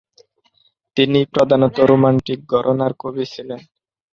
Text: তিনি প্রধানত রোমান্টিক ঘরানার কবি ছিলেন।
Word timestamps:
তিনি 0.97 1.19
প্রধানত 1.33 1.75
রোমান্টিক 1.89 2.39
ঘরানার 2.51 2.91
কবি 3.01 3.25
ছিলেন। 3.33 3.59